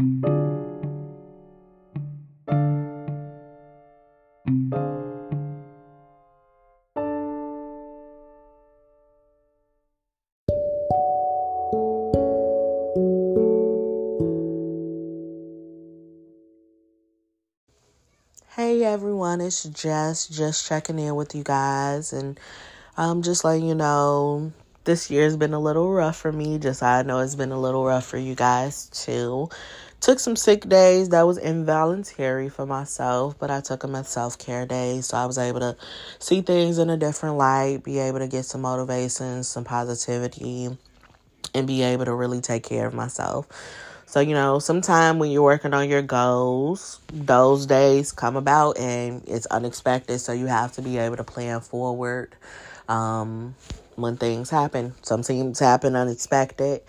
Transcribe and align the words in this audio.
Hey 0.00 0.06
everyone, 18.84 19.42
it's 19.42 19.64
Jess, 19.64 20.26
just 20.28 20.66
checking 20.66 20.98
in 20.98 21.14
with 21.14 21.34
you 21.34 21.42
guys 21.44 22.14
and 22.14 22.40
I'm 22.96 23.10
um 23.10 23.22
just 23.22 23.44
letting 23.44 23.66
you 23.68 23.74
know 23.74 24.52
this 24.90 25.08
year's 25.08 25.36
been 25.36 25.54
a 25.54 25.60
little 25.60 25.88
rough 25.88 26.16
for 26.16 26.32
me. 26.32 26.58
Just 26.58 26.82
I 26.82 27.02
know 27.02 27.20
it's 27.20 27.36
been 27.36 27.52
a 27.52 27.60
little 27.60 27.84
rough 27.84 28.04
for 28.04 28.18
you 28.18 28.34
guys 28.34 28.86
too. 28.86 29.48
Took 30.00 30.18
some 30.18 30.34
sick 30.34 30.68
days 30.68 31.10
that 31.10 31.22
was 31.22 31.38
involuntary 31.38 32.48
for 32.48 32.66
myself, 32.66 33.38
but 33.38 33.52
I 33.52 33.60
took 33.60 33.82
them 33.82 33.94
as 33.94 34.08
self 34.08 34.36
care 34.36 34.66
days, 34.66 35.06
so 35.06 35.16
I 35.16 35.26
was 35.26 35.38
able 35.38 35.60
to 35.60 35.76
see 36.18 36.40
things 36.40 36.78
in 36.78 36.90
a 36.90 36.96
different 36.96 37.36
light, 37.36 37.84
be 37.84 38.00
able 38.00 38.18
to 38.18 38.26
get 38.26 38.46
some 38.46 38.62
motivation, 38.62 39.44
some 39.44 39.62
positivity, 39.62 40.76
and 41.54 41.66
be 41.68 41.82
able 41.82 42.06
to 42.06 42.14
really 42.14 42.40
take 42.40 42.64
care 42.64 42.88
of 42.88 42.92
myself. 42.92 43.46
So, 44.06 44.18
you 44.18 44.34
know, 44.34 44.58
sometime 44.58 45.20
when 45.20 45.30
you're 45.30 45.44
working 45.44 45.72
on 45.72 45.88
your 45.88 46.02
goals, 46.02 46.98
those 47.12 47.64
days 47.66 48.10
come 48.10 48.34
about 48.34 48.76
and 48.76 49.22
it's 49.28 49.46
unexpected. 49.46 50.18
So 50.18 50.32
you 50.32 50.46
have 50.46 50.72
to 50.72 50.82
be 50.82 50.98
able 50.98 51.16
to 51.18 51.22
plan 51.22 51.60
forward 51.60 52.34
um, 52.88 53.54
when 53.96 54.16
things 54.16 54.50
happen. 54.50 54.94
Some 55.02 55.22
things 55.22 55.58
happen 55.58 55.96
unexpected. 55.96 56.82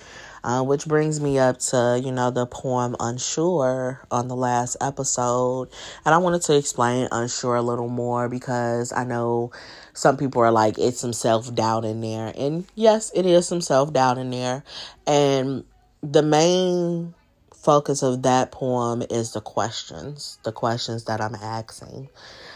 Uh, 0.43 0.63
which 0.63 0.87
brings 0.87 1.21
me 1.21 1.37
up 1.37 1.59
to, 1.59 2.01
you 2.03 2.11
know, 2.11 2.31
the 2.31 2.47
poem 2.47 2.95
Unsure 2.99 4.01
on 4.09 4.27
the 4.27 4.35
last 4.35 4.75
episode. 4.81 5.69
And 6.03 6.15
I 6.15 6.17
wanted 6.17 6.41
to 6.43 6.57
explain 6.57 7.07
Unsure 7.11 7.57
a 7.57 7.61
little 7.61 7.89
more 7.89 8.27
because 8.27 8.91
I 8.91 9.03
know 9.03 9.51
some 9.93 10.17
people 10.17 10.41
are 10.41 10.51
like, 10.51 10.79
it's 10.79 10.99
some 10.99 11.13
self 11.13 11.53
doubt 11.53 11.85
in 11.85 12.01
there. 12.01 12.33
And 12.35 12.65
yes, 12.73 13.11
it 13.13 13.27
is 13.27 13.47
some 13.47 13.61
self 13.61 13.93
doubt 13.93 14.17
in 14.17 14.31
there. 14.31 14.63
And 15.05 15.63
the 16.01 16.23
main 16.23 17.13
focus 17.61 18.03
of 18.03 18.23
that 18.23 18.51
poem 18.51 19.03
is 19.09 19.33
the 19.33 19.41
questions, 19.41 20.39
the 20.43 20.51
questions 20.51 21.05
that 21.05 21.21
I'm 21.21 21.35
asking. 21.35 22.09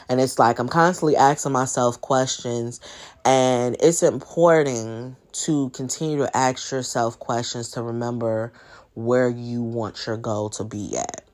And 0.10 0.22
it's 0.22 0.40
like 0.40 0.60
I'm 0.60 0.70
constantly 0.70 1.16
asking 1.16 1.52
myself 1.52 2.02
questions, 2.02 2.80
and 3.26 3.76
it's 3.80 4.04
important 4.04 5.16
to 5.46 5.70
continue 5.72 6.18
to 6.20 6.38
ask 6.38 6.72
yourself 6.72 7.20
questions 7.20 7.72
to 7.72 7.84
remember 7.84 8.54
where 8.94 9.30
you 9.30 9.64
want 9.64 10.06
your 10.08 10.18
goal 10.18 10.50
to 10.52 10.64
be 10.64 10.98
at 10.98 11.25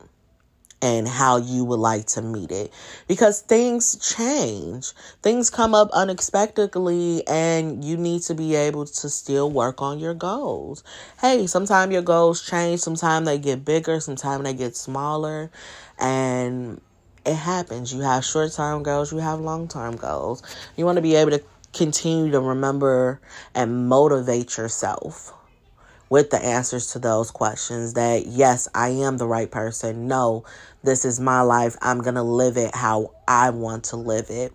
and 0.82 1.08
how 1.08 1.38
you 1.38 1.64
would 1.64 1.80
like 1.80 2.06
to 2.06 2.22
meet 2.22 2.52
it. 2.52 2.74
Because 3.08 3.42
things 3.42 3.96
change. 3.98 4.94
Things 5.22 5.50
come 5.50 5.76
up 5.76 5.90
unexpectedly 5.94 7.26
and 7.28 7.84
you 7.84 7.98
need 7.98 8.22
to 8.24 8.34
be 8.34 8.56
able 8.56 8.86
to 8.86 9.10
still 9.10 9.52
work 9.52 9.82
on 9.82 10.00
your 10.00 10.14
goals. 10.14 10.84
Hey 11.20 11.48
sometimes 11.48 11.94
your 11.94 12.02
goals 12.02 12.46
change. 12.46 12.80
Sometimes 12.80 13.26
they 13.26 13.38
get 13.38 13.64
bigger. 13.64 14.00
Sometimes 14.00 14.44
they 14.44 14.54
get 14.54 14.76
smaller. 14.76 15.52
And 16.00 16.82
it 17.26 17.36
happens. 17.36 17.94
You 17.94 18.02
have 18.02 18.26
short-term 18.26 18.82
goals. 18.84 19.12
You 19.12 19.20
have 19.20 19.40
long-term 19.40 19.98
goals. 19.98 20.42
You 20.76 20.86
want 20.86 20.96
to 20.96 21.02
be 21.02 21.16
able 21.16 21.32
to 21.32 21.44
continue 21.74 22.32
to 22.32 22.40
remember 22.40 23.22
and 23.54 23.88
motivate 23.88 24.58
yourself 24.58 25.34
with 26.12 26.30
the 26.30 26.44
answers 26.44 26.88
to 26.92 27.00
those 27.00 27.32
questions 27.32 27.94
that 27.94 28.26
yes, 28.28 28.68
I 28.76 28.90
am 28.90 29.18
the 29.18 29.26
right 29.26 29.50
person. 29.50 30.08
No, 30.08 30.44
this 30.84 31.06
is 31.06 31.22
my 31.22 31.40
life. 31.40 31.78
I'm 31.82 32.02
going 32.02 32.16
to 32.16 32.22
live 32.22 32.58
it 32.58 32.76
how 32.76 33.14
I 33.30 33.52
want 33.52 33.86
to 33.86 33.96
live 33.96 34.26
it. 34.30 34.52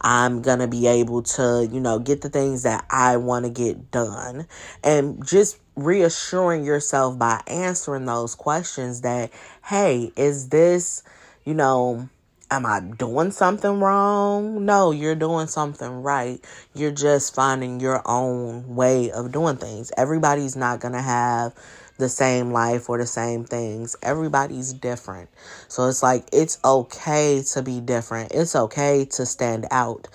I'm 0.00 0.40
going 0.40 0.60
to 0.60 0.66
be 0.66 0.86
able 0.86 1.22
to, 1.22 1.68
you 1.70 1.78
know, 1.78 1.98
get 1.98 2.22
the 2.22 2.30
things 2.30 2.62
that 2.62 2.86
I 2.88 3.18
want 3.18 3.44
to 3.44 3.50
get 3.50 3.90
done. 3.90 4.46
And 4.82 5.24
just 5.26 5.60
reassuring 5.76 6.64
yourself 6.64 7.18
by 7.18 7.42
answering 7.48 8.06
those 8.06 8.34
questions 8.34 9.02
that, 9.02 9.30
hey, 9.62 10.10
is 10.16 10.48
this, 10.48 11.02
you 11.44 11.52
know, 11.52 12.08
Am 12.54 12.66
I 12.66 12.78
doing 12.78 13.32
something 13.32 13.80
wrong? 13.80 14.64
No, 14.64 14.92
you're 14.92 15.16
doing 15.16 15.48
something 15.48 16.04
right. 16.04 16.38
You're 16.72 16.92
just 16.92 17.34
finding 17.34 17.80
your 17.80 18.00
own 18.04 18.76
way 18.76 19.10
of 19.10 19.32
doing 19.32 19.56
things. 19.56 19.90
Everybody's 19.96 20.54
not 20.54 20.78
going 20.78 20.94
to 20.94 21.02
have 21.02 21.52
the 21.98 22.08
same 22.08 22.52
life 22.52 22.88
or 22.88 22.96
the 22.96 23.08
same 23.08 23.44
things. 23.44 23.96
Everybody's 24.02 24.72
different. 24.72 25.30
So 25.66 25.88
it's 25.88 26.00
like 26.00 26.28
it's 26.32 26.60
okay 26.64 27.42
to 27.54 27.62
be 27.62 27.80
different. 27.80 28.30
It's 28.30 28.54
okay 28.54 29.04
to 29.04 29.26
stand 29.26 29.66
out. 29.72 30.06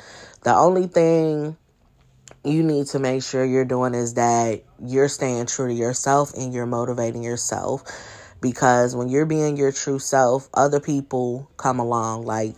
The 0.43 0.55
only 0.55 0.87
thing 0.87 1.57
you 2.45 2.63
need 2.63 2.87
to 2.87 2.99
make 2.99 3.21
sure 3.21 3.43
you're 3.43 3.65
doing 3.65 3.93
is 3.93 4.13
that 4.13 4.63
you're 4.81 5.09
staying 5.09 5.47
true 5.47 5.67
to 5.67 5.73
yourself 5.73 6.33
and 6.35 6.53
you're 6.53 6.65
motivating 6.65 7.21
yourself 7.21 7.83
because 8.41 8.95
when 8.95 9.09
you're 9.09 9.25
being 9.25 9.57
your 9.57 9.71
true 9.71 9.99
self, 9.99 10.49
other 10.53 10.79
people 10.79 11.49
come 11.57 11.79
along. 11.79 12.25
Like 12.25 12.55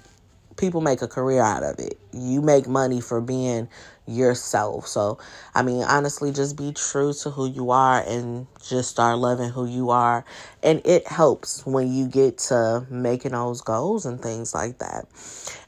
people 0.58 0.82
make 0.82 1.02
a 1.02 1.08
career 1.08 1.42
out 1.42 1.64
of 1.64 1.80
it. 1.80 2.00
You 2.14 2.42
make 2.42 2.68
money 2.68 3.02
for 3.02 3.22
being 3.22 3.68
yourself. 4.08 4.88
So, 4.88 5.18
I 5.56 5.64
mean, 5.64 5.84
honestly, 5.84 6.32
just 6.32 6.56
be 6.56 6.74
true 6.74 7.14
to 7.14 7.30
who 7.32 7.48
you 7.48 7.72
are 7.72 8.04
and 8.08 8.48
just 8.64 8.90
start 8.90 9.18
loving 9.18 9.50
who 9.50 9.66
you 9.66 9.90
are. 9.90 10.26
And 10.62 10.82
it 10.86 11.08
helps 11.08 11.66
when 11.66 11.92
you 11.92 12.08
get 12.08 12.38
to 12.50 12.86
making 12.90 13.32
those 13.32 13.62
goals 13.62 14.06
and 14.06 14.22
things 14.22 14.54
like 14.54 14.80
that. 14.80 15.06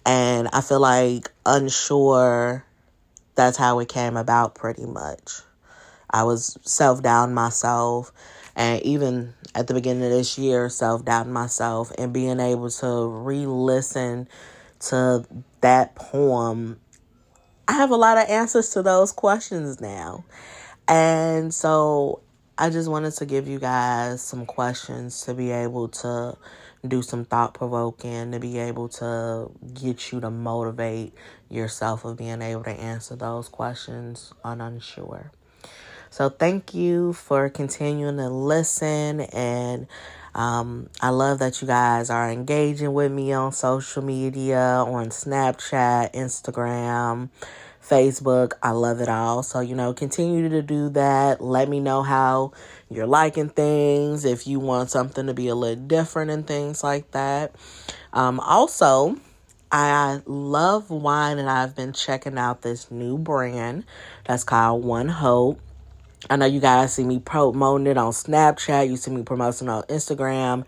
And 0.06 0.48
I 0.54 0.62
feel 0.62 0.80
like 0.80 1.32
unsure, 1.46 2.66
that's 3.36 3.58
how 3.58 3.80
it 3.80 3.90
came 3.90 4.18
about 4.18 4.56
pretty 4.56 4.86
much. 4.86 5.42
I 6.10 6.24
was 6.24 6.60
self 6.62 7.02
down 7.02 7.34
myself 7.34 8.12
and 8.56 8.82
even 8.84 9.34
at 9.56 9.68
the 9.68 9.74
beginning 9.74 10.04
of 10.04 10.12
this 10.12 10.38
year, 10.38 10.70
self 10.70 11.04
doubting 11.06 11.34
myself 11.34 11.92
and 11.98 12.14
being 12.14 12.40
able 12.40 12.70
to 12.70 13.08
re 13.08 13.46
listen 13.46 14.28
to 14.80 15.26
that 15.62 15.96
poem, 15.96 16.80
I 17.68 17.74
have 17.74 17.92
a 17.92 17.96
lot 17.96 18.18
of 18.18 18.30
answers 18.30 18.70
to 18.72 18.84
those 18.84 19.12
questions 19.12 19.80
now. 19.80 20.26
And 20.88 21.54
so 21.54 22.22
I 22.58 22.70
just 22.70 22.90
wanted 22.90 23.14
to 23.14 23.26
give 23.26 23.48
you 23.48 23.60
guys 23.60 24.22
some 24.22 24.46
questions 24.46 25.22
to 25.22 25.34
be 25.34 25.52
able 25.52 25.88
to 25.90 26.38
do 26.86 27.02
some 27.02 27.24
thought 27.26 27.54
provoking, 27.54 28.32
to 28.34 28.40
be 28.40 28.60
able 28.60 28.90
to 28.90 29.50
get 29.74 30.12
you 30.12 30.20
to 30.20 30.30
motivate 30.30 31.14
yourself 31.50 32.04
of 32.04 32.18
being 32.18 32.42
able 32.42 32.64
to 32.64 32.72
answer 32.72 33.16
those 33.16 33.48
questions 33.48 34.34
on 34.44 34.60
unsure. 34.60 35.32
So 36.14 36.30
thank 36.30 36.76
you 36.76 37.14
for 37.14 37.50
continuing 37.50 38.18
to 38.18 38.30
listen 38.30 39.22
and 39.22 39.88
um, 40.36 40.92
I 41.02 41.10
love 41.10 41.40
that 41.40 41.60
you 41.60 41.68
guys 41.68 42.12
are 42.12 42.30
engaging 42.30 42.94
with 42.94 43.12
me 43.12 43.34
on 43.34 43.52
social 43.52 44.04
media, 44.04 44.60
on 44.60 45.08
Snapchat, 45.08 46.14
Instagram, 46.14 47.30
Facebook. 47.84 48.54
I 48.62 48.70
love 48.70 49.02
it 49.02 49.10
all. 49.10 49.42
So, 49.42 49.60
you 49.60 49.74
know, 49.74 49.92
continue 49.92 50.50
to 50.50 50.62
do 50.62 50.90
that. 50.90 51.42
Let 51.42 51.68
me 51.68 51.80
know 51.80 52.04
how 52.04 52.52
you're 52.92 53.08
liking 53.08 53.50
things, 53.50 54.24
if 54.24 54.46
you 54.46 54.60
want 54.60 54.92
something 54.92 55.26
to 55.26 55.34
be 55.34 55.48
a 55.48 55.56
little 55.56 55.84
different 55.84 56.30
and 56.30 56.46
things 56.46 56.84
like 56.84 57.10
that. 57.10 57.56
Um, 58.14 58.40
also, 58.40 59.18
I 59.72 60.22
love 60.28 60.92
wine 60.92 61.40
and 61.40 61.50
I've 61.50 61.76
been 61.76 61.92
checking 61.92 62.38
out 62.38 62.62
this 62.62 62.92
new 62.92 63.18
brand 63.18 63.86
that's 64.26 64.44
called 64.44 64.86
One 64.86 65.10
Hope. 65.10 65.60
I 66.30 66.38
know 66.38 66.46
you 66.46 66.60
guys 66.60 66.94
see 66.94 67.04
me 67.04 67.20
promoting 67.20 67.88
it 67.88 67.98
on 67.98 68.12
Snapchat. 68.12 68.90
You 68.90 68.98
see 68.98 69.12
me 69.12 69.24
promoting 69.24 69.70
on 69.70 69.84
Instagram 69.84 70.66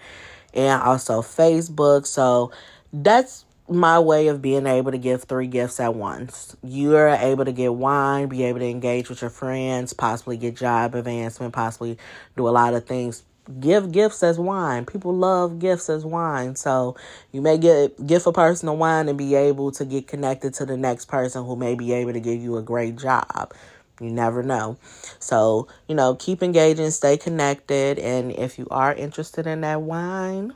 and 0.54 0.82
also 0.82 1.22
Facebook. 1.22 2.06
So 2.06 2.52
that's 2.92 3.46
my 3.68 4.00
way 4.00 4.28
of 4.28 4.42
being 4.42 4.68
able 4.68 4.92
to 4.92 4.98
give 4.98 5.24
three 5.24 5.48
gifts 5.48 5.80
at 5.80 5.96
once. 5.96 6.56
You're 6.64 7.08
able 7.10 7.46
to 7.46 7.52
get 7.52 7.74
wine, 7.74 8.28
be 8.28 8.44
able 8.44 8.60
to 8.60 8.68
engage 8.68 9.10
with 9.10 9.22
your 9.22 9.32
friends, 9.32 9.94
possibly 9.94 10.38
get 10.38 10.56
job 10.56 10.94
advancement, 10.94 11.54
possibly 11.54 11.98
do 12.38 12.48
a 12.48 12.52
lot 12.52 12.74
of 12.74 12.86
things. 12.86 13.24
Give 13.60 13.92
gifts 13.92 14.24
as 14.24 14.40
wine. 14.40 14.86
People 14.86 15.14
love 15.14 15.60
gifts 15.60 15.90
as 15.90 16.04
wine. 16.04 16.56
So 16.56 16.96
you 17.32 17.42
may 17.42 17.58
get 17.60 18.06
gift 18.06 18.26
a 18.26 18.32
person 18.32 18.68
a 18.68 18.74
wine 18.74 19.08
and 19.08 19.18
be 19.18 19.36
able 19.36 19.72
to 19.74 19.86
get 19.86 20.08
connected 20.08 20.54
to 20.56 20.66
the 20.66 20.78
next 20.78 21.06
person 21.06 21.46
who 21.46 21.56
may 21.56 21.76
be 21.76 21.94
able 21.94 22.14
to 22.14 22.20
give 22.20 22.42
you 22.42 22.58
a 22.58 22.64
great 22.64 22.98
job. 22.98 23.54
You 24.00 24.12
never 24.12 24.44
know. 24.44 24.78
So, 25.20 25.68
you 25.88 25.96
know, 25.96 26.16
keep 26.16 26.44
engaging, 26.44 26.92
stay 26.92 27.18
connected. 27.18 27.98
And 28.00 28.32
if 28.32 28.60
you 28.60 28.68
are 28.70 28.94
interested 28.94 29.48
in 29.48 29.62
that 29.62 29.82
wine, 29.82 30.54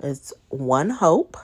it's 0.00 0.32
One 0.48 0.90
Hope. 0.90 1.36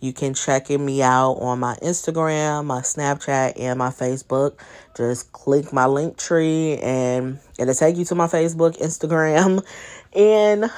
You 0.00 0.12
can 0.12 0.34
check 0.34 0.68
me 0.68 1.02
out 1.02 1.34
on 1.34 1.60
my 1.60 1.76
Instagram, 1.76 2.66
my 2.66 2.80
Snapchat, 2.80 3.54
and 3.58 3.78
my 3.78 3.88
Facebook. 3.88 4.58
Just 4.96 5.32
click 5.32 5.72
my 5.72 5.86
link 5.86 6.18
tree 6.18 6.76
and 6.78 7.38
it'll 7.58 7.74
take 7.74 7.96
you 7.96 8.04
to 8.06 8.14
my 8.14 8.26
Facebook, 8.26 8.78
Instagram, 8.78 9.64
and 10.14 10.70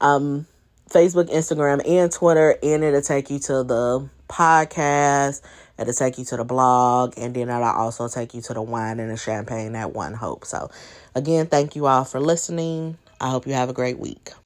um, 0.00 0.46
Facebook, 0.90 1.30
Instagram, 1.30 1.86
and 1.86 2.10
Twitter, 2.10 2.56
and 2.62 2.82
it'll 2.82 3.02
take 3.02 3.30
you 3.30 3.38
to 3.40 3.62
the 3.62 4.08
podcast. 4.28 5.42
It'll 5.78 5.94
take 5.94 6.18
you 6.18 6.24
to 6.26 6.36
the 6.36 6.44
blog, 6.44 7.14
and 7.16 7.34
then 7.34 7.48
it'll 7.48 7.62
also 7.64 8.08
take 8.08 8.34
you 8.34 8.42
to 8.42 8.54
the 8.54 8.62
wine 8.62 9.00
and 9.00 9.10
the 9.10 9.16
champagne 9.16 9.74
at 9.76 9.94
One 9.94 10.14
Hope. 10.14 10.44
So, 10.44 10.70
again, 11.14 11.46
thank 11.46 11.76
you 11.76 11.86
all 11.86 12.04
for 12.04 12.20
listening. 12.20 12.98
I 13.20 13.30
hope 13.30 13.46
you 13.46 13.52
have 13.54 13.70
a 13.70 13.74
great 13.74 13.98
week. 13.98 14.30